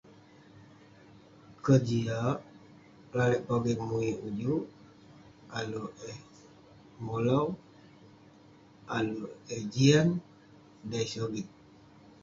[1.63, 2.37] Kejiak
[3.15, 4.63] lalek pogeng muik ujuk,
[5.57, 6.19] ayuk eh
[7.05, 7.45] molau,
[8.95, 10.09] ayuk eh jian.
[10.89, 11.47] Dei eh sogit.